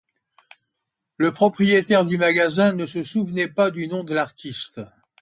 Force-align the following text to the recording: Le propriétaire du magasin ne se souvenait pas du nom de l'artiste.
Le 1.17 1.31
propriétaire 1.31 2.05
du 2.07 2.17
magasin 2.17 2.73
ne 2.73 2.87
se 2.87 3.03
souvenait 3.03 3.47
pas 3.47 3.69
du 3.69 3.87
nom 3.87 4.03
de 4.03 4.15
l'artiste. 4.15 4.81